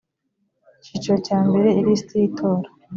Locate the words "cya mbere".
1.27-1.69